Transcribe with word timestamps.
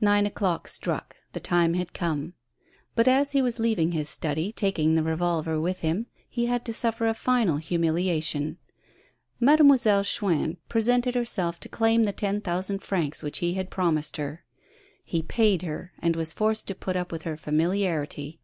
Nine 0.00 0.24
o'clock 0.24 0.66
struck. 0.68 1.16
The 1.34 1.38
time 1.38 1.74
had 1.74 1.92
come. 1.92 2.32
But, 2.94 3.06
as 3.06 3.32
he 3.32 3.42
was 3.42 3.58
leaving 3.58 3.92
his 3.92 4.08
study, 4.08 4.50
taking 4.50 4.94
the 4.94 5.02
revolver 5.02 5.60
with 5.60 5.80
him, 5.80 6.06
he 6.30 6.46
had 6.46 6.64
to 6.64 6.72
suffer 6.72 7.06
a 7.06 7.12
final 7.12 7.58
humiliation. 7.58 8.56
Mademoiselle 9.38 10.02
Cl 10.04 10.30
min 10.30 10.56
presented 10.70 11.14
herself 11.14 11.60
to 11.60 11.68
claim 11.68 12.04
the 12.04 12.10
ten 12.14 12.40
thousand 12.40 12.78
francs 12.82 13.22
which 13.22 13.40
he 13.40 13.52
had 13.52 13.68
promised 13.68 14.16
her. 14.16 14.46
He 15.04 15.20
paid 15.20 15.60
her, 15.60 15.92
and 15.98 16.16
was 16.16 16.32
forced 16.32 16.66
to 16.68 16.74
put 16.74 16.96
up 16.96 17.12
with 17.12 17.24
her 17.24 17.36
familiarity. 17.36 18.38